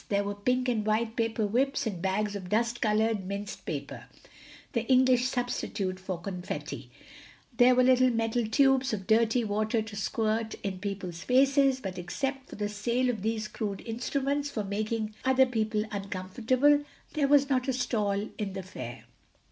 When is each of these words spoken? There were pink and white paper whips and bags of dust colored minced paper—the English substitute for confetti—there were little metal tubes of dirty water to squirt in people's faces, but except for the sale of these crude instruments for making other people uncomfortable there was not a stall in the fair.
There 0.09 0.23
were 0.23 0.33
pink 0.33 0.67
and 0.67 0.83
white 0.83 1.15
paper 1.15 1.45
whips 1.45 1.85
and 1.85 2.01
bags 2.01 2.35
of 2.35 2.49
dust 2.49 2.81
colored 2.81 3.23
minced 3.23 3.67
paper—the 3.67 4.87
English 4.87 5.25
substitute 5.27 5.99
for 5.99 6.19
confetti—there 6.19 7.75
were 7.75 7.83
little 7.83 8.09
metal 8.09 8.47
tubes 8.47 8.93
of 8.93 9.05
dirty 9.05 9.43
water 9.43 9.83
to 9.83 9.95
squirt 9.95 10.55
in 10.63 10.79
people's 10.79 11.21
faces, 11.21 11.79
but 11.79 11.99
except 11.99 12.49
for 12.49 12.55
the 12.55 12.67
sale 12.67 13.11
of 13.11 13.21
these 13.21 13.47
crude 13.47 13.81
instruments 13.85 14.49
for 14.49 14.63
making 14.63 15.13
other 15.23 15.45
people 15.45 15.83
uncomfortable 15.91 16.83
there 17.13 17.27
was 17.27 17.47
not 17.47 17.67
a 17.67 17.73
stall 17.73 18.27
in 18.39 18.53
the 18.53 18.63
fair. 18.63 19.03